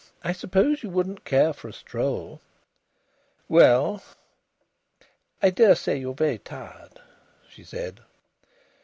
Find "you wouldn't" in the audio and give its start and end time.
0.81-1.25